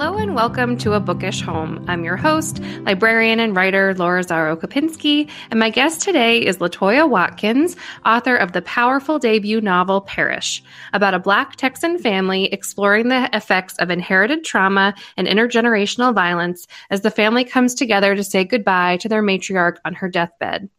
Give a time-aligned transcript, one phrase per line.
[0.00, 1.84] Hello and welcome to A Bookish Home.
[1.88, 7.10] I'm your host, librarian and writer Laura Zaro Kopinski, and my guest today is Latoya
[7.10, 7.74] Watkins,
[8.06, 13.76] author of the powerful debut novel Perish, about a Black Texan family exploring the effects
[13.78, 19.08] of inherited trauma and intergenerational violence as the family comes together to say goodbye to
[19.08, 20.70] their matriarch on her deathbed.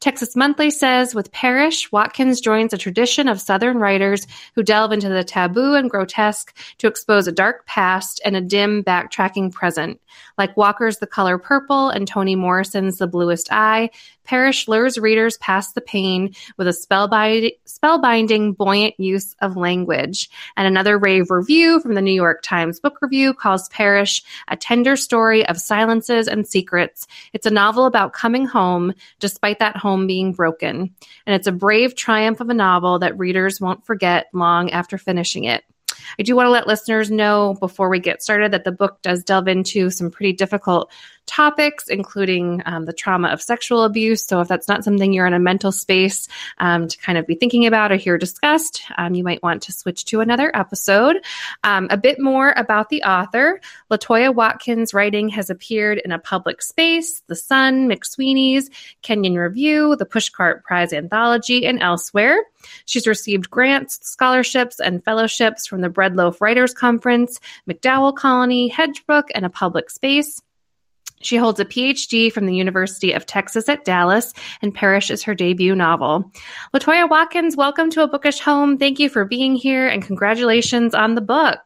[0.00, 5.08] Texas Monthly says with Perish, Watkins joins a tradition of Southern writers who delve into
[5.08, 10.00] the taboo and grotesque to expose a dark past and a dim, backtracking present.
[10.38, 13.90] Like Walker's The Color Purple and Toni Morrison's The Bluest Eye,
[14.26, 20.28] Perish lures readers past the pain with a spellbind- spellbinding, buoyant use of language.
[20.56, 24.96] And another rave review from the New York Times Book Review calls Perish a tender
[24.96, 27.06] story of silences and secrets.
[27.32, 30.94] It's a novel about coming home, despite that home being broken.
[31.26, 35.44] And it's a brave triumph of a novel that readers won't forget long after finishing
[35.44, 35.64] it.
[36.18, 39.24] I do want to let listeners know before we get started that the book does
[39.24, 40.90] delve into some pretty difficult
[41.26, 44.24] topics, including um, the trauma of sexual abuse.
[44.24, 47.34] So, if that's not something you're in a mental space um, to kind of be
[47.34, 51.16] thinking about or hear discussed, um, you might want to switch to another episode.
[51.64, 53.60] Um, a bit more about the author
[53.90, 58.70] Latoya Watkins' writing has appeared in a public space, The Sun, McSweeney's,
[59.02, 62.42] Kenyon Review, the Pushcart Prize Anthology, and elsewhere.
[62.84, 69.24] She's received grants, scholarships, and fellowships from the Bread Loaf Writers Conference, MacDowell Colony, Hedgebrook,
[69.34, 70.42] and a public space.
[71.20, 75.34] She holds a PhD from the University of Texas at Dallas, and Perish is her
[75.34, 76.30] debut novel.
[76.74, 78.76] Latoya Watkins, welcome to A Bookish Home.
[78.76, 81.60] Thank you for being here, and congratulations on the book.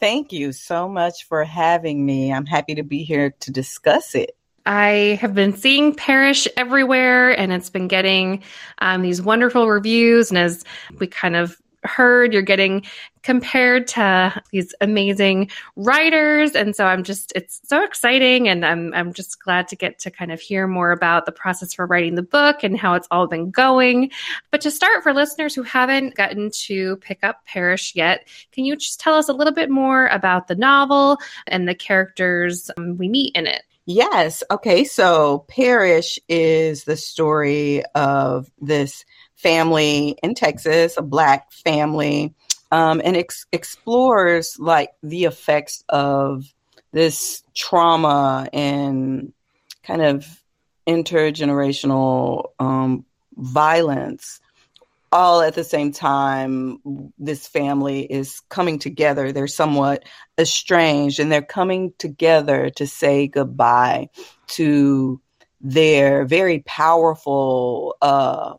[0.00, 2.32] Thank you so much for having me.
[2.32, 4.36] I'm happy to be here to discuss it.
[4.64, 8.42] I have been seeing Perish everywhere, and it's been getting
[8.78, 10.30] um, these wonderful reviews.
[10.30, 10.64] And as
[10.98, 12.84] we kind of heard you're getting
[13.22, 19.12] compared to these amazing writers and so i'm just it's so exciting and i'm i'm
[19.12, 22.22] just glad to get to kind of hear more about the process for writing the
[22.22, 24.10] book and how it's all been going
[24.50, 28.76] but to start for listeners who haven't gotten to pick up perish yet can you
[28.76, 33.08] just tell us a little bit more about the novel and the characters um, we
[33.08, 34.42] meet in it Yes.
[34.50, 34.84] Okay.
[34.84, 39.06] So Perish is the story of this
[39.38, 42.34] family in Texas, a black family,
[42.70, 46.44] um, and ex- explores like the effects of
[46.92, 49.32] this trauma and
[49.82, 50.26] kind of
[50.86, 53.04] intergenerational um,
[53.36, 54.40] violence
[55.10, 56.78] all at the same time
[57.18, 59.32] this family is coming together.
[59.32, 60.04] They're somewhat
[60.38, 64.10] estranged and they're coming together to say goodbye
[64.48, 65.20] to
[65.60, 68.54] their very powerful uh,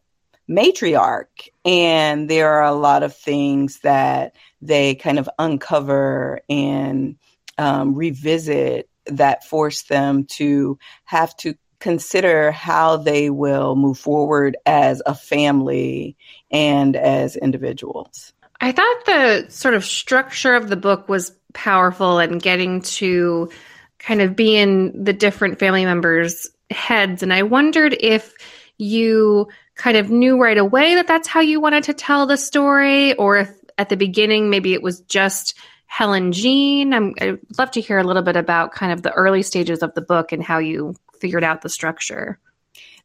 [0.50, 1.50] matriarch.
[1.64, 7.18] And there are a lot of things that they kind of uncover and
[7.58, 15.02] um, revisit that force them to have to consider how they will move forward as
[15.06, 16.18] a family
[16.52, 18.34] and as individuals.
[18.62, 23.50] I thought the sort of structure of the book was powerful and getting to
[23.98, 27.24] kind of be in the different family members' heads.
[27.24, 28.34] And I wondered if
[28.78, 29.48] you
[29.79, 33.38] kind of knew right away that that's how you wanted to tell the story, or
[33.38, 35.57] if at the beginning maybe it was just
[35.88, 36.94] Helen Jean.
[36.94, 39.94] I'm, I'd love to hear a little bit about kind of the early stages of
[39.94, 42.38] the book and how you figured out the structure.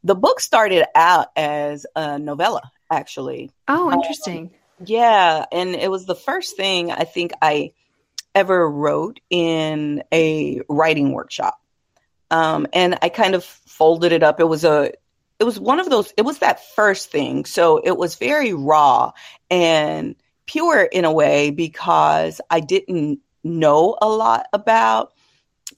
[0.02, 3.52] The book started out as a novella, actually.
[3.68, 4.50] Oh, interesting.
[4.80, 7.72] Um, yeah, and it was the first thing I think I
[8.34, 11.60] ever wrote in a writing workshop.
[12.32, 14.40] Um, and I kind of folded it up.
[14.40, 14.92] It was a
[15.38, 17.44] it was one of those it was that first thing.
[17.44, 19.12] So it was very raw
[19.50, 20.14] and
[20.46, 25.12] pure in a way because i didn't know a lot about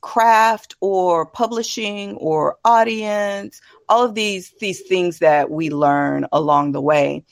[0.01, 6.81] craft or publishing or audience all of these these things that we learn along the
[6.81, 7.25] way.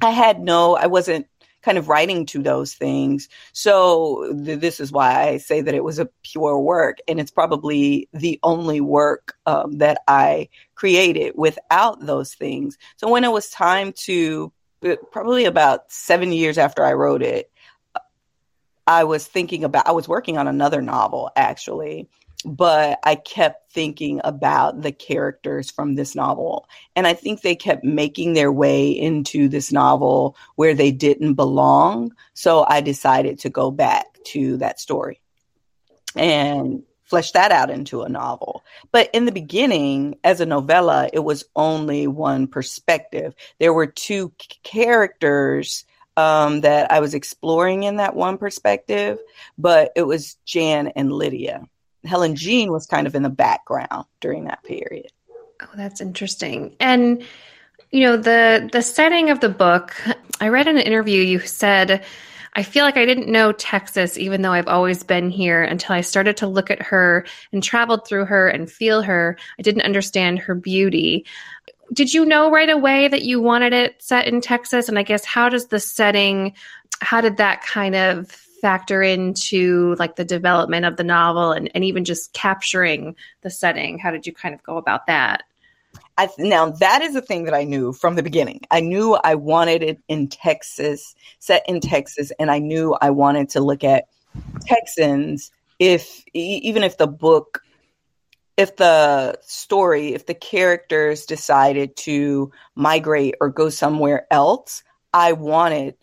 [0.00, 1.26] I had no i wasn't
[1.62, 3.28] kind of writing to those things.
[3.52, 7.30] So th- this is why I say that it was a pure work, and it's
[7.30, 12.78] probably the only work um, that I created without those things.
[12.96, 14.52] So when it was time to,
[14.84, 17.50] uh, probably about seven years after I wrote it,
[18.86, 19.86] I was thinking about.
[19.86, 22.08] I was working on another novel actually
[22.44, 26.68] but I kept thinking about the characters from this novel.
[26.96, 32.14] And I think they kept making their way into this novel where they didn't belong.
[32.34, 35.20] So I decided to go back to that story
[36.16, 38.64] and flesh that out into a novel.
[38.90, 43.34] But in the beginning, as a novella, it was only one perspective.
[43.58, 45.84] There were two characters
[46.16, 49.18] um, that I was exploring in that one perspective,
[49.58, 51.68] but it was Jan and Lydia.
[52.04, 55.10] Helen Jean was kind of in the background during that period.
[55.60, 56.74] Oh, that's interesting.
[56.80, 57.22] And
[57.90, 59.94] you know, the the setting of the book,
[60.40, 62.04] I read in an interview you said
[62.54, 66.02] I feel like I didn't know Texas, even though I've always been here, until I
[66.02, 69.38] started to look at her and traveled through her and feel her.
[69.58, 71.24] I didn't understand her beauty.
[71.94, 74.88] Did you know right away that you wanted it set in Texas?
[74.88, 76.52] And I guess how does the setting,
[77.00, 81.84] how did that kind of factor into like the development of the novel and, and
[81.84, 83.98] even just capturing the setting?
[83.98, 85.42] How did you kind of go about that?
[86.16, 88.60] I, now that is a thing that I knew from the beginning.
[88.70, 93.50] I knew I wanted it in Texas, set in Texas, and I knew I wanted
[93.50, 94.06] to look at
[94.60, 95.50] Texans.
[95.78, 97.62] If even if the book,
[98.56, 105.96] if the story, if the characters decided to migrate or go somewhere else, I wanted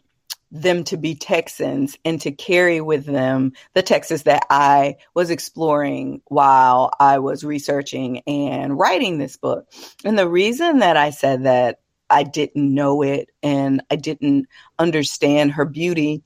[0.52, 6.22] them to be Texans and to carry with them the Texas that I was exploring
[6.26, 9.72] while I was researching and writing this book.
[10.04, 11.80] And the reason that I said that
[12.10, 14.48] I didn't know it and I didn't
[14.80, 16.24] understand her beauty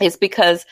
[0.00, 0.66] is because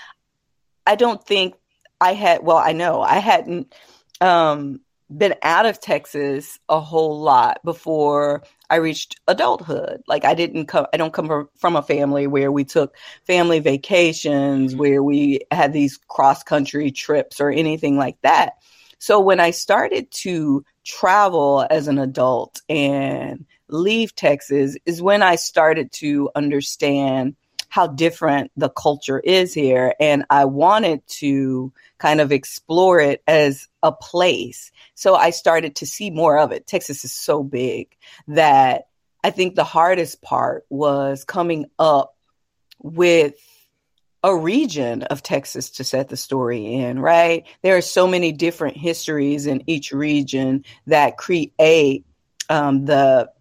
[0.87, 1.55] I don't think
[2.01, 3.75] I had, well, I know I hadn't
[4.21, 4.81] um,
[5.17, 8.43] been out of Texas a whole lot before
[8.75, 10.03] I reached adulthood.
[10.09, 14.73] Like I didn't come, I don't come from a family where we took family vacations,
[14.73, 14.81] mm-hmm.
[14.81, 18.55] where we had these cross country trips or anything like that.
[18.99, 25.37] So when I started to travel as an adult and leave Texas is when I
[25.37, 27.37] started to understand
[27.75, 29.97] how different the culture is here.
[29.99, 34.71] And I wanted to kind of explore it as a place.
[34.95, 36.69] So I started to see more of it.
[36.69, 37.89] Texas is so big
[38.29, 38.87] that
[39.25, 42.17] I think the hardest part was coming up
[42.81, 43.35] with
[44.23, 47.45] a region of Texas to set the story in, right?
[47.63, 52.07] There are so many different histories in each region that create
[52.49, 53.33] um, the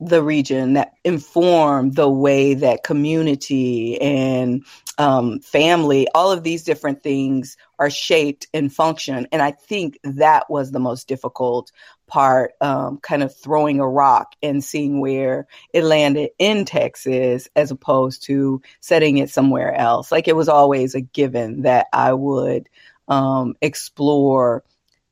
[0.00, 4.64] the region that inform the way that community and
[4.98, 9.26] um, family, all of these different things are shaped and function.
[9.32, 11.70] And I think that was the most difficult
[12.06, 17.70] part, um, kind of throwing a rock and seeing where it landed in Texas as
[17.70, 20.12] opposed to setting it somewhere else.
[20.12, 22.68] Like it was always a given that I would
[23.08, 24.64] um, explore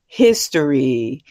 [0.07, 1.23] history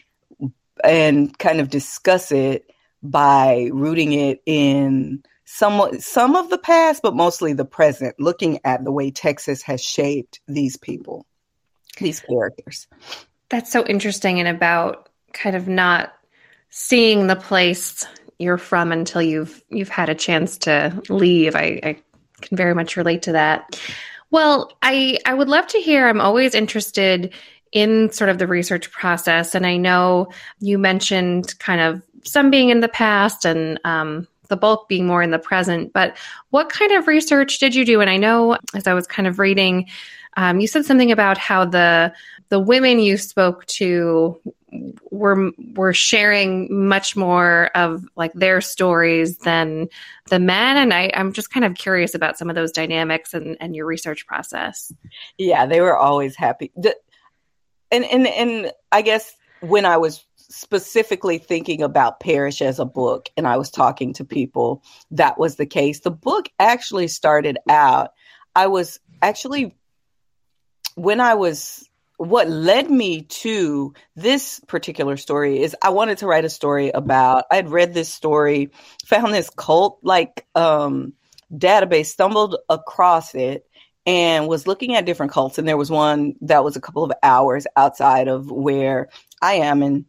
[0.82, 2.70] and kind of discuss it
[3.04, 8.82] by rooting it in some some of the past, but mostly the present, looking at
[8.82, 11.26] the way Texas has shaped these people,
[12.00, 12.88] these characters.
[13.50, 16.14] That's so interesting and about kind of not
[16.70, 18.04] seeing the place
[18.38, 21.54] you're from until you've you've had a chance to leave.
[21.54, 21.96] I, I
[22.40, 23.78] can very much relate to that.
[24.30, 26.08] Well, I I would love to hear.
[26.08, 27.34] I'm always interested
[27.74, 30.28] in sort of the research process, and I know
[30.60, 35.22] you mentioned kind of some being in the past and um, the bulk being more
[35.22, 35.92] in the present.
[35.92, 36.16] But
[36.50, 38.00] what kind of research did you do?
[38.00, 39.88] And I know as I was kind of reading,
[40.36, 42.12] um, you said something about how the
[42.48, 44.40] the women you spoke to
[45.10, 49.88] were were sharing much more of like their stories than
[50.30, 53.56] the men and I, i'm just kind of curious about some of those dynamics and,
[53.60, 54.92] and your research process
[55.38, 56.96] yeah they were always happy the,
[57.94, 63.28] and and and i guess when i was specifically thinking about Perish as a book,
[63.36, 66.00] and I was talking to people, that was the case.
[66.00, 68.12] The book actually started out,
[68.54, 69.74] I was actually,
[70.94, 76.44] when I was, what led me to this particular story is I wanted to write
[76.44, 78.70] a story about, I'd read this story,
[79.04, 81.14] found this cult like um,
[81.52, 83.66] database, stumbled across it
[84.06, 87.12] and was looking at different cults and there was one that was a couple of
[87.22, 89.08] hours outside of where
[89.40, 90.06] I am in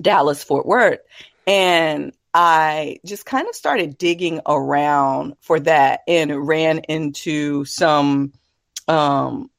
[0.00, 1.00] Dallas, Fort Worth.
[1.46, 8.32] And I just kind of started digging around for that and ran into some
[8.88, 9.50] um,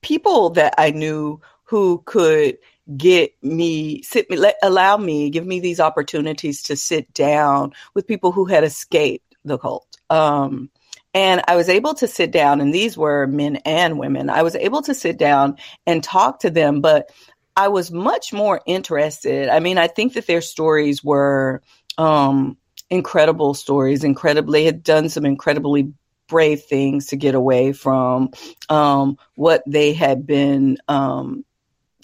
[0.00, 2.58] people that I knew who could
[2.96, 8.08] get me sit me let allow me give me these opportunities to sit down with
[8.08, 10.68] people who had escaped the cult um,
[11.14, 14.30] and I was able to sit down, and these were men and women.
[14.30, 17.10] I was able to sit down and talk to them, but
[17.56, 19.48] I was much more interested.
[19.48, 21.62] I mean, I think that their stories were
[21.98, 22.56] um,
[22.88, 25.92] incredible stories, incredibly, had done some incredibly
[26.28, 28.30] brave things to get away from
[28.70, 31.44] um, what they had been um,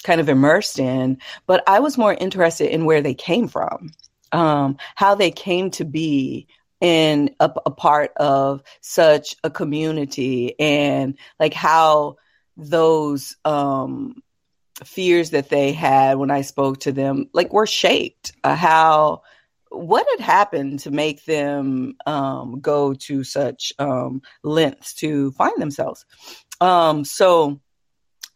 [0.03, 1.19] kind of immersed in.
[1.47, 3.91] But I was more interested in where they came from,
[4.33, 6.47] um, how they came to be
[6.81, 12.17] in a, a part of such a community and like how
[12.57, 14.23] those um
[14.85, 19.23] fears that they had when I spoke to them like were shaped uh, how
[19.71, 26.07] what had happened to make them um, go to such um, lengths to find themselves.
[26.61, 27.61] Um, so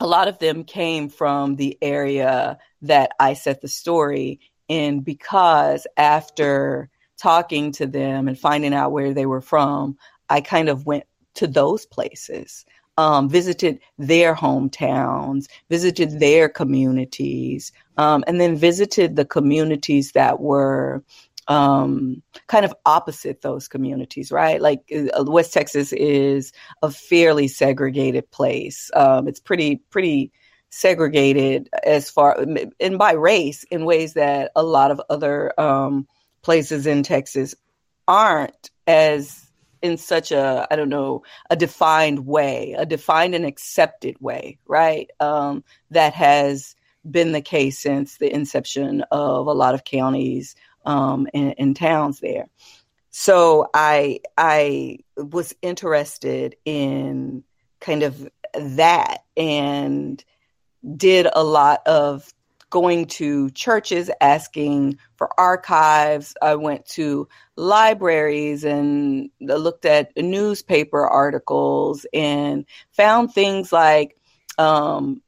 [0.00, 5.86] a lot of them came from the area that I set the story in because
[5.96, 9.96] after talking to them and finding out where they were from,
[10.28, 11.04] I kind of went
[11.34, 12.64] to those places,
[12.98, 21.02] um, visited their hometowns, visited their communities, um, and then visited the communities that were
[21.48, 24.60] um, kind of opposite those communities, right?
[24.60, 26.52] Like uh, West Texas is
[26.82, 28.90] a fairly segregated place.
[28.94, 30.32] Um, it's pretty, pretty
[30.70, 32.46] segregated as far
[32.80, 36.08] and by race in ways that a lot of other um,
[36.42, 37.54] places in Texas
[38.08, 39.46] aren't as
[39.80, 45.10] in such a I don't know a defined way, a defined and accepted way, right?
[45.20, 46.74] Um, that has
[47.08, 50.54] been the case since the inception of a lot of counties
[50.86, 52.48] um, and, and towns there.
[53.10, 57.44] So I I was interested in
[57.80, 60.24] kind of that and
[60.96, 62.32] did a lot of
[62.72, 66.34] going to churches asking for archives.
[66.40, 74.16] I went to libraries and looked at newspaper articles and found things like
[74.56, 75.20] um,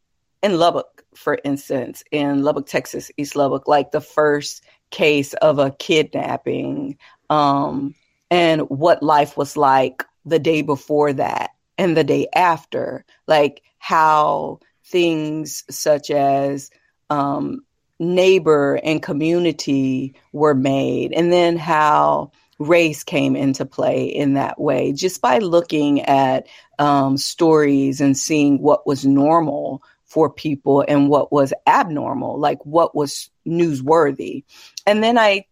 [0.42, 5.70] in Lubbock, for instance, in Lubbock, Texas, East Lubbock, like the first case of a
[5.70, 6.96] kidnapping
[7.28, 7.94] um,
[8.30, 14.60] and what life was like the day before that and the day after, like how
[14.86, 16.70] things such as
[17.10, 17.64] um,
[17.98, 24.92] neighbor and community were made, and then how race came into play in that way
[24.92, 26.46] just by looking at
[26.78, 32.94] um, stories and seeing what was normal for people and what was abnormal, like what
[32.94, 34.44] was newsworthy.
[34.86, 35.46] And then I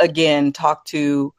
[0.00, 1.32] again talked to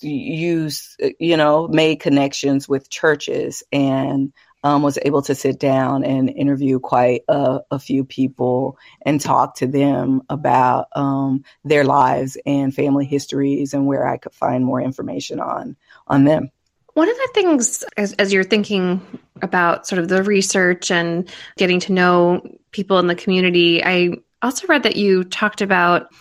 [0.00, 6.30] use you know made connections with churches and um, was able to sit down and
[6.30, 12.74] interview quite a, a few people and talk to them about um, their lives and
[12.74, 15.76] family histories and where I could find more information on
[16.06, 16.50] on them.
[16.94, 19.00] One of the things, as, as you're thinking
[19.40, 24.10] about sort of the research and getting to know people in the community, I
[24.42, 26.12] also read that you talked about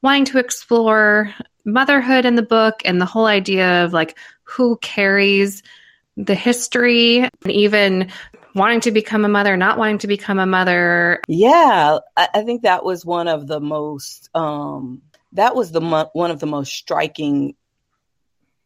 [0.00, 1.34] wanting to explore
[1.64, 5.62] motherhood in the book and the whole idea of like who carries
[6.16, 8.10] the history and even
[8.54, 11.20] wanting to become a mother, not wanting to become a mother.
[11.28, 15.02] Yeah, I, I think that was one of the most um,
[15.32, 17.54] that was the mo- one of the most striking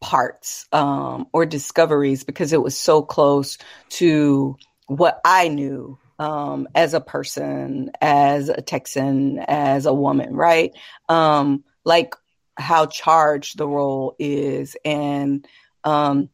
[0.00, 6.94] parts um, or discoveries because it was so close to what I knew um, as
[6.94, 10.72] a person, as a Texan, as a woman, right?
[11.08, 12.14] Um, like
[12.58, 15.46] how charged the role is and
[15.84, 16.30] um,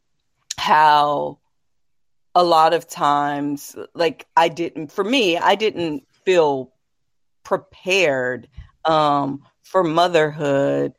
[0.63, 1.39] how
[2.33, 6.71] a lot of times, like I didn't, for me, I didn't feel
[7.43, 8.47] prepared
[8.85, 10.93] um, for motherhood.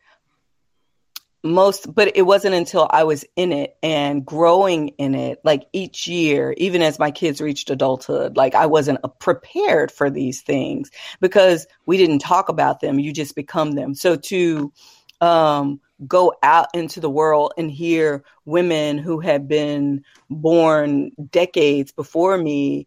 [1.43, 6.07] Most but it wasn't until i was in it and growing in it like each
[6.07, 10.91] year even as my kids reached adulthood like i wasn't prepared for these things
[11.21, 12.99] because we didn't talk about them.
[12.99, 13.95] You just become them.
[13.95, 14.73] So to
[15.21, 22.37] um, go out into the world and hear women who had been born decades before
[22.37, 22.87] me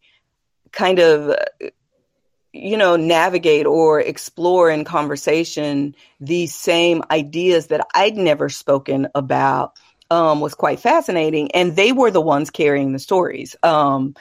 [0.72, 1.36] kind of
[2.52, 9.74] you know navigate or explore in conversation these same ideas that I'd never spoken about
[10.10, 11.52] um, was quite fascinating.
[11.52, 13.56] And they were the ones carrying the stories.
[13.64, 14.16] Um,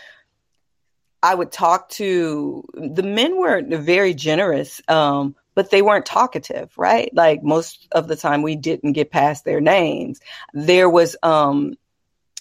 [1.22, 7.10] I would talk to the men were very generous um, but they weren't talkative, right?
[7.12, 10.20] Like most of the time, we didn't get past their names.
[10.52, 11.74] There was, um,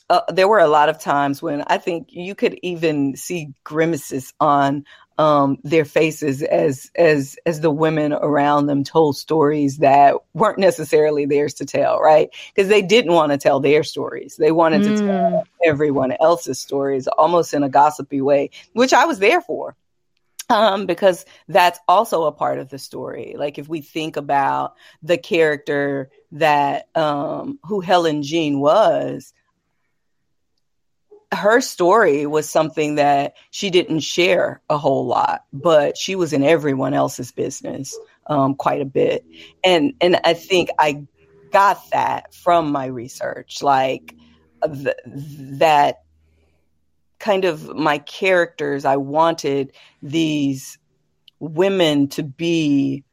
[0.10, 4.34] uh, there were a lot of times when I think you could even see grimaces
[4.40, 4.86] on
[5.18, 11.26] um, their faces as as as the women around them told stories that weren't necessarily
[11.26, 12.30] theirs to tell, right?
[12.54, 14.98] Because they didn't want to tell their stories; they wanted mm.
[14.98, 19.78] to tell everyone else's stories, almost in a gossipy way, which I was there for
[20.50, 23.36] um, because that's also a part of the story.
[23.38, 29.34] Like if we think about the character that um, who Helen Jean was,
[31.32, 36.44] her story was something that she didn't share a whole lot, but she was in
[36.44, 37.98] everyone else's business
[38.28, 39.26] um, quite a bit,
[39.64, 41.06] and and I think I
[41.52, 44.16] got that from my research, like
[44.64, 46.05] th- that
[47.20, 48.86] kind of my characters.
[48.86, 50.78] I wanted these
[51.40, 53.04] women to be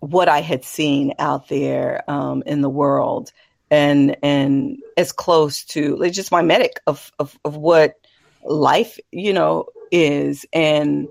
[0.00, 3.32] what I had seen out there um, in the world,
[3.70, 7.94] and and as close to like just my medic of, of of what
[8.44, 11.08] life you know is and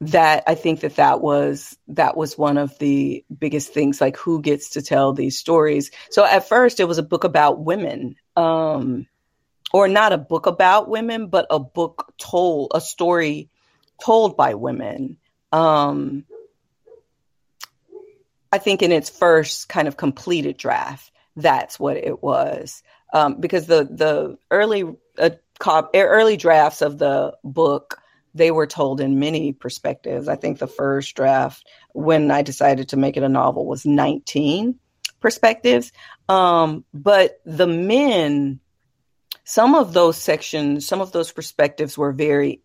[0.00, 4.42] that I think that that was that was one of the biggest things like who
[4.42, 5.92] gets to tell these stories.
[6.10, 9.06] So at first it was a book about women um
[9.72, 13.50] or not a book about women but a book told a story
[14.02, 15.18] told by women.
[15.52, 16.24] Um
[18.50, 22.82] I think in its first kind of completed draft that's what it was.
[23.12, 24.84] Um because the the early
[25.18, 25.30] uh,
[25.94, 28.02] early drafts of the book
[28.34, 30.28] they were told in many perspectives.
[30.28, 34.78] I think the first draft, when I decided to make it a novel, was 19
[35.20, 35.92] perspectives.
[36.28, 38.60] Um, but the men,
[39.44, 42.62] some of those sections, some of those perspectives were very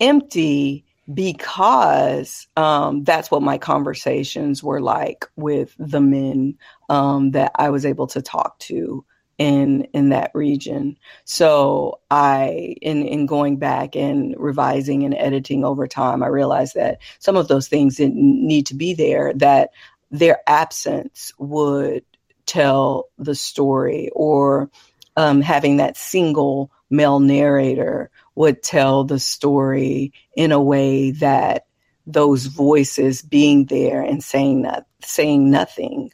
[0.00, 7.70] empty because um, that's what my conversations were like with the men um, that I
[7.70, 9.04] was able to talk to
[9.38, 10.98] in in that region.
[11.24, 16.98] So I in in going back and revising and editing over time, I realized that
[17.20, 19.70] some of those things didn't need to be there, that
[20.10, 22.04] their absence would
[22.46, 24.70] tell the story or
[25.18, 31.66] um, having that single male narrator would tell the story in a way that
[32.06, 36.10] those voices being there and saying that saying nothing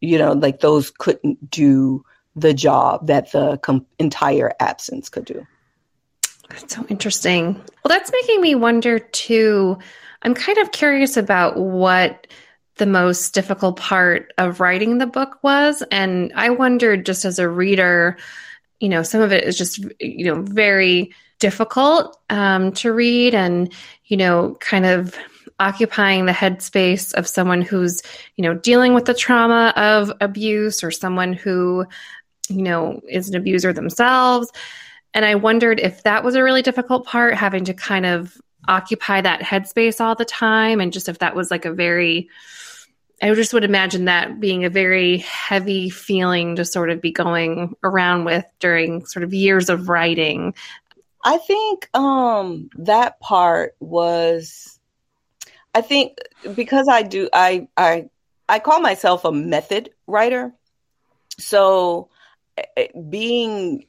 [0.00, 2.04] you know like those couldn't do
[2.36, 5.46] the job that the com- entire absence could do.
[6.50, 7.54] That's so interesting.
[7.54, 9.78] Well, that's making me wonder too.
[10.22, 12.26] I'm kind of curious about what
[12.76, 15.82] the most difficult part of writing the book was.
[15.90, 18.16] And I wondered, just as a reader,
[18.80, 23.72] you know, some of it is just, you know, very difficult um, to read and,
[24.06, 25.14] you know, kind of
[25.58, 28.02] occupying the headspace of someone who's,
[28.36, 31.86] you know, dealing with the trauma of abuse or someone who
[32.48, 34.50] you know, is an abuser themselves.
[35.14, 38.36] And I wondered if that was a really difficult part, having to kind of
[38.68, 40.80] occupy that headspace all the time.
[40.80, 42.28] And just if that was like a very,
[43.22, 47.74] I just would imagine that being a very heavy feeling to sort of be going
[47.82, 50.54] around with during sort of years of writing.
[51.24, 54.78] I think um, that part was,
[55.74, 56.18] I think
[56.54, 58.10] because I do, I, I,
[58.48, 60.52] I call myself a method writer.
[61.38, 62.10] So
[63.08, 63.86] being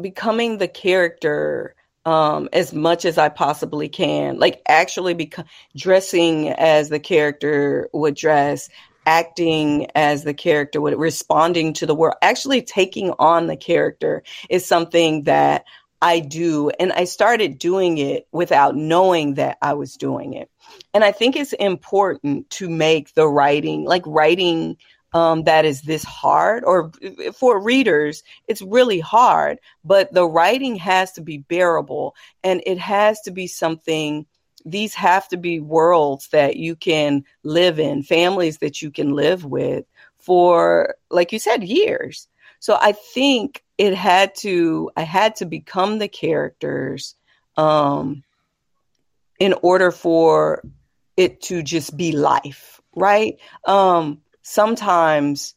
[0.00, 5.44] becoming the character um, as much as I possibly can, like actually become
[5.76, 8.68] dressing as the character would dress,
[9.06, 14.66] acting as the character would, responding to the world, actually taking on the character is
[14.66, 15.64] something that
[16.00, 16.70] I do.
[16.70, 20.50] And I started doing it without knowing that I was doing it.
[20.94, 24.76] And I think it's important to make the writing, like writing
[25.14, 26.90] um, that is this hard, or
[27.34, 33.20] for readers, it's really hard, but the writing has to be bearable and it has
[33.22, 34.26] to be something.
[34.64, 39.44] These have to be worlds that you can live in, families that you can live
[39.44, 39.84] with
[40.18, 42.28] for, like you said, years.
[42.60, 47.16] So I think it had to, I had to become the characters
[47.56, 48.22] um,
[49.38, 50.62] in order for
[51.16, 53.38] it to just be life, right?
[53.66, 55.54] Um, sometimes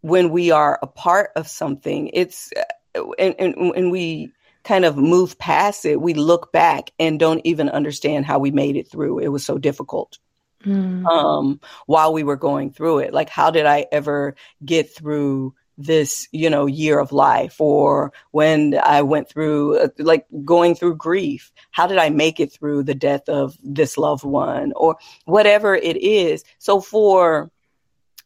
[0.00, 2.50] when we are a part of something, it's
[2.94, 4.32] and, and, and we
[4.64, 8.76] kind of move past it, we look back and don't even understand how we made
[8.76, 9.18] it through.
[9.18, 10.18] It was so difficult.
[10.64, 11.06] Mm.
[11.06, 16.26] Um, while we were going through it, like how did I ever get through this,
[16.32, 21.52] you know, year of life, or when I went through, uh, like going through grief,
[21.70, 25.96] how did I make it through the death of this loved one, or whatever it
[25.96, 26.42] is.
[26.58, 27.52] So for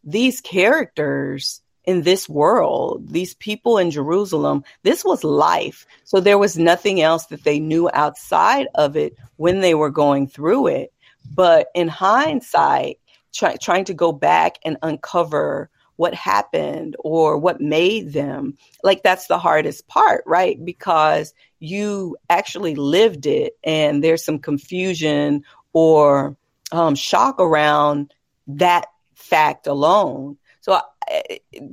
[0.04, 5.84] these characters in this world, these people in Jerusalem, this was life.
[6.04, 10.28] So there was nothing else that they knew outside of it when they were going
[10.28, 10.92] through it.
[11.34, 12.98] But in hindsight,
[13.32, 19.26] try, trying to go back and uncover what happened or what made them, like that's
[19.26, 20.62] the hardest part, right?
[20.64, 26.36] Because you actually lived it and there's some confusion or
[26.72, 28.14] um, shock around
[28.46, 28.86] that
[29.32, 30.36] fact alone.
[30.60, 30.78] So,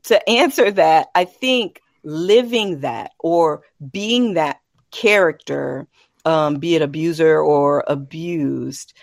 [0.04, 5.88] to answer that, I think living that or being that character,
[6.24, 8.94] um, be it abuser or abused,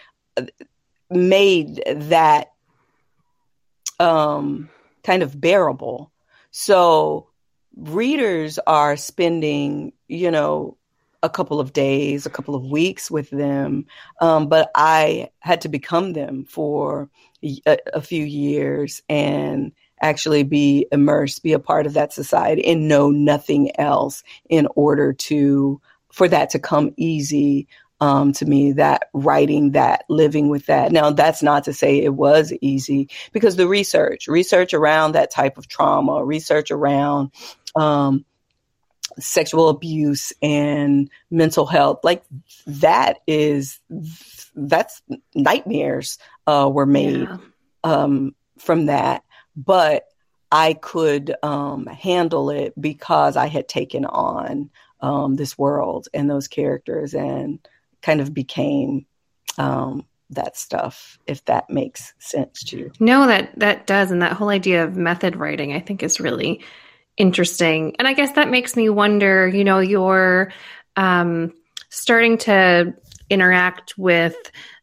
[1.10, 2.52] made that
[4.00, 4.68] um,
[5.04, 6.10] kind of bearable
[6.50, 7.28] So
[7.76, 10.78] readers are spending, you know,
[11.22, 13.84] a couple of days, a couple of weeks with them.
[14.20, 17.10] Um, but I had to become them for
[17.44, 22.88] a, a, few years and actually be immersed, be a part of that society and
[22.88, 25.80] know nothing else in order to,
[26.12, 27.68] for that to come easy
[28.00, 30.92] um, to me that writing that, living with that.
[30.92, 35.56] Now, that's not to say it was easy because the research, research around that type
[35.56, 37.30] of trauma, research around
[37.74, 38.24] um,
[39.18, 42.22] sexual abuse and mental health, like
[42.66, 43.80] that is
[44.54, 45.02] that's
[45.34, 47.36] nightmares uh, were made yeah.
[47.84, 49.22] um, from that.
[49.56, 50.04] But
[50.50, 56.48] I could um, handle it because I had taken on um, this world and those
[56.48, 57.58] characters and
[58.02, 59.06] kind of became
[59.58, 64.32] um, that stuff if that makes sense to you no that that does and that
[64.32, 66.60] whole idea of method writing i think is really
[67.16, 70.52] interesting and i guess that makes me wonder you know you're
[70.96, 71.52] um,
[71.90, 72.92] starting to
[73.30, 74.36] interact with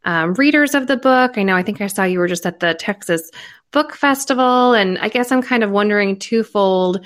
[0.06, 2.60] um, readers of the book i know i think i saw you were just at
[2.60, 3.32] the texas
[3.72, 7.06] book festival and i guess i'm kind of wondering twofold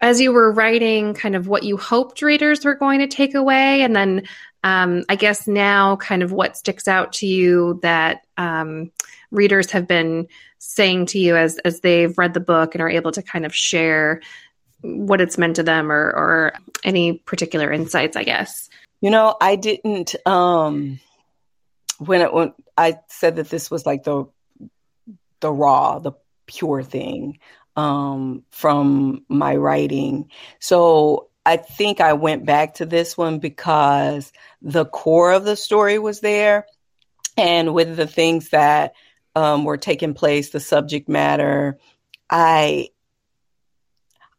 [0.00, 3.82] as you were writing kind of what you hoped readers were going to take away
[3.82, 4.22] and then
[4.64, 8.92] um, I guess now, kind of what sticks out to you that um,
[9.30, 13.10] readers have been saying to you as as they've read the book and are able
[13.12, 14.20] to kind of share
[14.82, 16.52] what it's meant to them or or
[16.84, 18.16] any particular insights.
[18.16, 18.68] I guess.
[19.02, 20.14] You know, I didn't.
[20.26, 21.00] Um,
[21.98, 24.26] when it when I said that this was like the
[25.40, 26.12] the raw, the
[26.46, 27.38] pure thing
[27.76, 30.30] um, from my writing.
[30.60, 35.98] So I think I went back to this one because the core of the story
[35.98, 36.66] was there.
[37.36, 38.94] And with the things that
[39.34, 41.78] um, were taking place, the subject matter,
[42.30, 42.90] I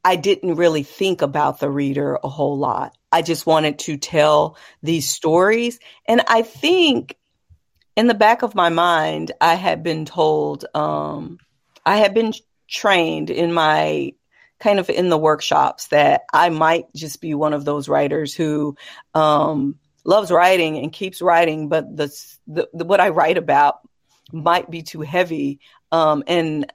[0.06, 2.96] I didn't really think about the reader a whole lot.
[3.14, 5.80] I just wanted to tell these stories.
[6.08, 7.16] And I think
[7.96, 11.38] in the back of my mind, I had been told, um,
[11.86, 12.34] I had been
[12.68, 14.14] trained in my
[14.60, 18.76] kind of in the workshops that I might just be one of those writers who
[19.14, 22.08] um, loves writing and keeps writing, but the,
[22.48, 23.76] the, the, what I write about
[24.32, 25.60] might be too heavy
[25.92, 26.74] um, and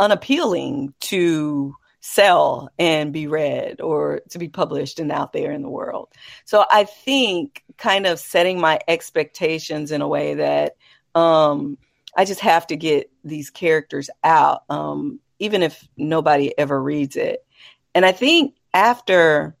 [0.00, 1.74] unappealing to
[2.06, 6.08] sell and be read or to be published and out there in the world.
[6.44, 10.76] So I think kind of setting my expectations in a way that
[11.14, 11.78] um,
[12.16, 14.62] I just have to get these characters out.
[14.68, 17.44] Um, even if nobody ever reads it.
[17.94, 19.56] And I think after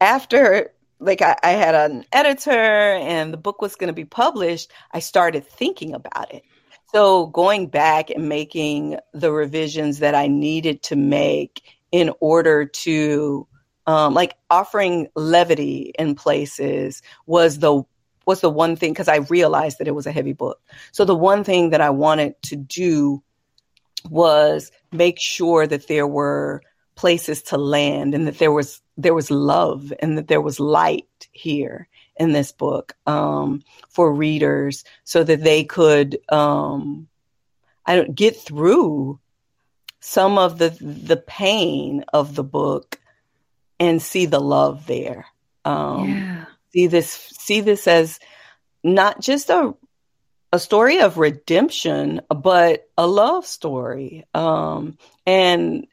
[0.00, 4.70] after like I, I had an editor and the book was going to be published,
[4.92, 6.42] I started thinking about it.
[6.92, 13.46] So going back and making the revisions that I needed to make in order to
[13.86, 17.84] um, like offering levity in places was the
[18.26, 20.60] was the one thing because I realized that it was a heavy book.
[20.92, 23.22] So the one thing that I wanted to do
[24.08, 26.62] was make sure that there were
[26.96, 31.28] places to land and that there was there was love and that there was light
[31.32, 31.88] here
[32.20, 37.08] in this book um, for readers so that they could um,
[37.86, 39.18] I don't get through
[40.00, 43.00] some of the the pain of the book
[43.80, 45.26] and see the love there.
[45.64, 46.44] Um, yeah.
[46.72, 48.20] See this see this as
[48.84, 49.74] not just a
[50.52, 55.86] a story of redemption, but a love story, um, and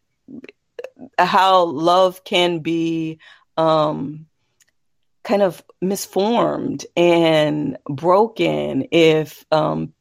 [1.18, 3.20] how love can be
[3.56, 4.26] um,
[5.28, 9.94] kind of misformed and broken if um,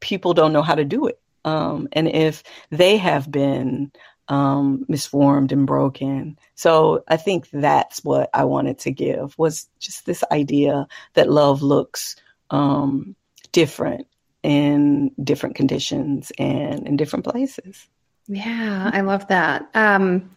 [0.00, 3.90] people don't know how to do it, um, and if they have been
[4.28, 6.38] um, misformed and broken.
[6.56, 11.62] So I think that's what I wanted to give was just this idea that love
[11.62, 12.16] looks
[12.50, 13.16] um,
[13.52, 14.06] different
[14.42, 17.88] in different conditions and in different places.
[18.28, 19.70] Yeah, I love that.
[19.72, 20.28] Um,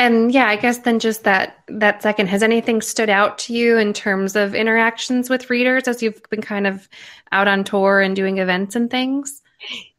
[0.00, 3.76] and yeah, I guess then just that that second, has anything stood out to you
[3.76, 6.88] in terms of interactions with readers as you've been kind of
[7.32, 9.42] out on tour and doing events and things?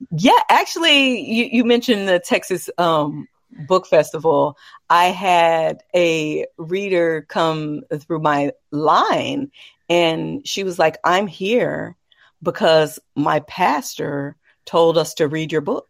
[0.10, 3.28] Yeah, actually, you, you mentioned the Texas um,
[3.68, 4.58] Book Festival.
[4.90, 9.52] I had a reader come through my line,
[9.88, 11.96] and she was like, "I'm here
[12.42, 14.36] because my pastor
[14.66, 15.88] told us to read your book.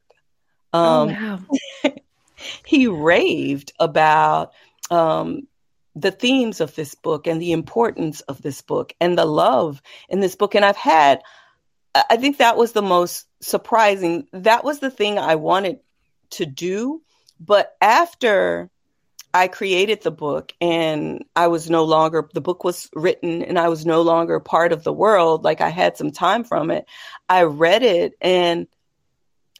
[0.73, 1.39] Oh, um, oh, wow.
[2.65, 4.53] He raved about
[4.89, 5.47] um,
[5.95, 10.19] the themes of this book and the importance of this book and the love in
[10.19, 10.55] this book.
[10.55, 11.21] And I've had,
[11.95, 14.27] I think that was the most surprising.
[14.33, 15.79] That was the thing I wanted
[16.31, 17.01] to do
[17.41, 18.69] But after
[19.33, 23.69] I created the book and I was no longer, the book was written and I
[23.69, 26.85] was no longer part of the world, like I had some time from it,
[27.27, 28.67] I read it and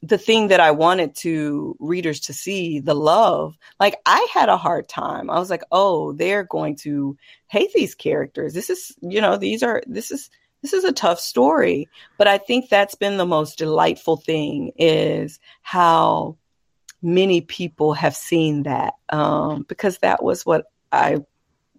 [0.04, 4.58] the thing that I wanted to readers to see, the love, like I had a
[4.58, 5.30] hard time.
[5.30, 8.54] I was like, oh, they're going to hate these characters.
[8.54, 10.30] This is, you know, these are, this is,
[10.64, 11.88] this is a tough story.
[12.18, 16.38] But I think that's been the most delightful thing is how
[17.02, 21.18] many people have seen that um, because that was what I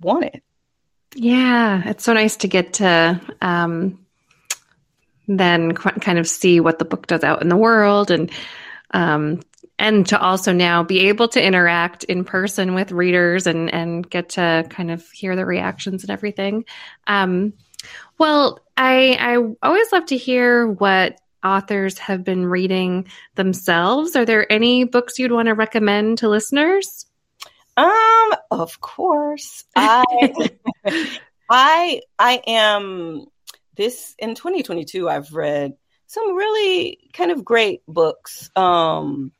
[0.00, 0.42] wanted.
[1.14, 4.06] Yeah, it's so nice to get to um,
[5.28, 8.30] then qu- kind of see what the book does out in the world and
[8.92, 9.40] um,
[9.78, 14.30] and to also now be able to interact in person with readers and and get
[14.30, 16.64] to kind of hear the reactions and everything.
[17.06, 17.54] Um,
[18.18, 24.14] well, I I always love to hear what authors have been reading themselves.
[24.14, 27.06] Are there any books you'd want to recommend to listeners?
[27.76, 29.64] Um, of course.
[29.74, 30.04] I
[31.50, 33.26] I I am
[33.76, 35.74] this in 2022 I've read
[36.06, 38.50] some really kind of great books.
[38.56, 39.32] Um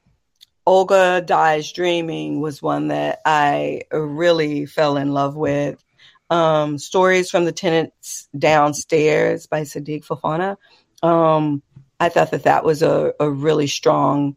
[0.64, 5.83] Olga Dies Dreaming was one that I really fell in love with.
[6.31, 10.57] Um, Stories from the Tenants Downstairs by Sidik Fofana.
[11.03, 11.62] Um,
[11.99, 14.37] I thought that that was a, a really strong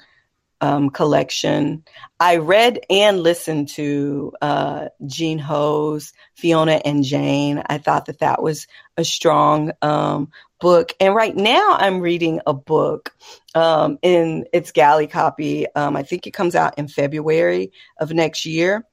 [0.66, 1.84] um, collection.
[2.20, 7.62] I read and listened to uh, Jean Ho's Fiona and Jane.
[7.68, 8.66] I thought that that was
[8.98, 10.94] a strong um, book.
[11.00, 13.16] And right now I'm reading a book
[13.54, 15.68] um, in its galley copy.
[15.76, 18.88] Um, I think it comes out in February of next year.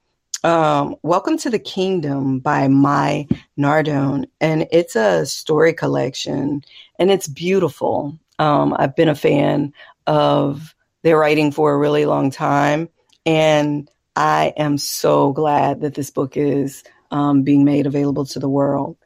[0.44, 4.26] Um, Welcome to the Kingdom by Mai Nardone.
[4.42, 6.64] And it's a story collection
[6.98, 8.18] and it's beautiful.
[8.38, 9.72] Um, I've been a fan
[10.06, 12.88] of their writing for a really long time.
[13.26, 18.48] And I am so glad that this book is um, being made available to the
[18.48, 18.96] world.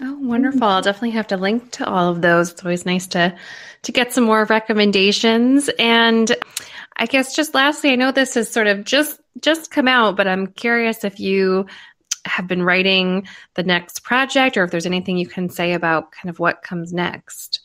[0.00, 0.64] Oh, wonderful!
[0.64, 2.50] I'll definitely have to link to all of those.
[2.50, 3.34] It's always nice to
[3.82, 5.70] to get some more recommendations.
[5.78, 6.34] And
[6.96, 10.26] I guess just lastly, I know this has sort of just just come out, but
[10.26, 11.66] I'm curious if you
[12.26, 16.28] have been writing the next project, or if there's anything you can say about kind
[16.28, 17.60] of what comes next.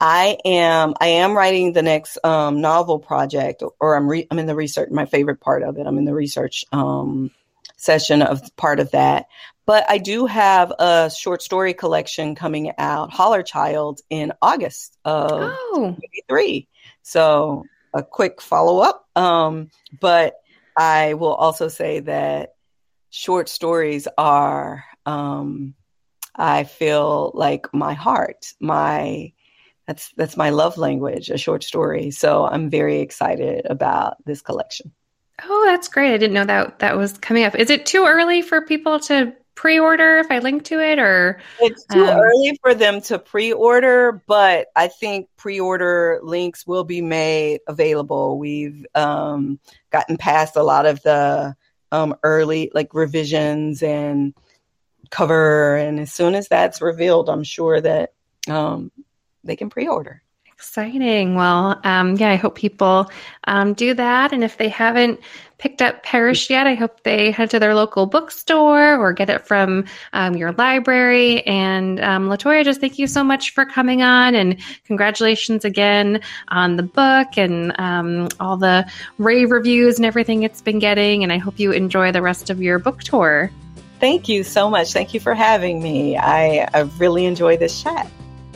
[0.00, 4.46] I am I am writing the next um, novel project, or I'm re- I'm in
[4.46, 4.90] the research.
[4.90, 5.86] My favorite part of it.
[5.86, 7.30] I'm in the research um,
[7.76, 9.26] session of part of that.
[9.66, 15.30] But I do have a short story collection coming out, Holler Child, in August of
[15.32, 15.96] oh.
[16.28, 16.66] 23.
[17.02, 19.06] So a quick follow up.
[19.14, 20.34] Um, but
[20.76, 22.54] I will also say that
[23.10, 25.74] short stories are, um,
[26.34, 29.32] I feel like my heart, my
[29.90, 32.12] that's that's my love language, a short story.
[32.12, 34.92] So I'm very excited about this collection.
[35.42, 36.14] Oh, that's great.
[36.14, 37.56] I didn't know that that was coming up.
[37.56, 41.84] Is it too early for people to pre-order if I link to it or It's
[41.86, 42.20] too um...
[42.20, 48.38] early for them to pre-order, but I think pre-order links will be made available.
[48.38, 49.58] We've um,
[49.90, 51.56] gotten past a lot of the
[51.90, 54.34] um, early like revisions and
[55.10, 58.12] cover and as soon as that's revealed, I'm sure that
[58.46, 58.92] um,
[59.44, 60.22] they can pre-order.
[60.60, 61.36] Exciting.
[61.36, 63.10] Well, um, yeah, I hope people
[63.44, 64.34] um, do that.
[64.34, 65.18] And if they haven't
[65.56, 69.46] picked up Perish yet, I hope they head to their local bookstore or get it
[69.46, 71.46] from um, your library.
[71.46, 76.76] And um, Latoya, just thank you so much for coming on and congratulations again on
[76.76, 81.22] the book and um, all the rave reviews and everything it's been getting.
[81.22, 83.50] And I hope you enjoy the rest of your book tour.
[83.98, 84.92] Thank you so much.
[84.92, 86.18] Thank you for having me.
[86.18, 88.10] I, I really enjoyed this chat.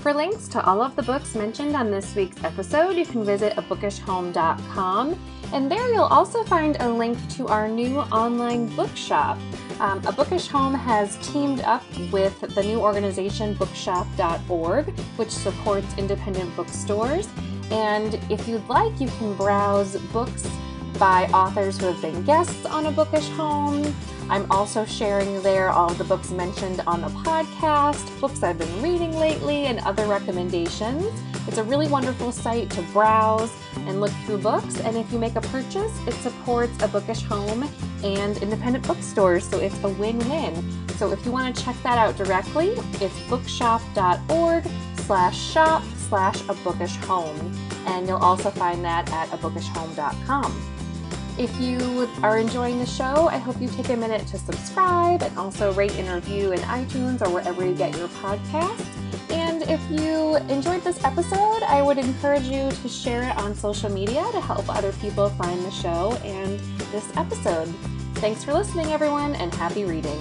[0.05, 3.55] For links to all of the books mentioned on this week's episode, you can visit
[3.57, 5.19] abookishhome.com.
[5.55, 9.39] And there you'll also find a link to our new online bookshop.
[9.81, 16.55] Um, a Bookish Home has teamed up with the new organization bookshop.org, which supports independent
[16.55, 17.27] bookstores.
[17.71, 20.47] And if you'd like, you can browse books
[20.99, 23.83] by authors who have been guests on a Bookish Home
[24.31, 29.17] I'm also sharing there all the books mentioned on the podcast, books I've been reading
[29.17, 31.05] lately, and other recommendations.
[31.47, 33.53] It's a really wonderful site to browse
[33.87, 34.81] and look through books.
[34.81, 37.69] And if you make a purchase, it supports a bookish home
[38.03, 39.47] and independent bookstores.
[39.49, 40.89] So it's a win win.
[40.97, 42.69] So if you want to check that out directly,
[43.01, 44.65] it's bookshop.org
[44.97, 47.53] slash shop slash a bookish home.
[47.87, 50.74] And you'll also find that at abookishhome.com.
[51.37, 55.37] If you are enjoying the show, I hope you take a minute to subscribe and
[55.37, 58.87] also rate and review in iTunes or wherever you get your podcast.
[59.31, 63.91] And if you enjoyed this episode, I would encourage you to share it on social
[63.91, 66.61] media to help other people find the show and
[66.93, 67.67] this episode.
[68.15, 70.21] Thanks for listening, everyone, and happy reading.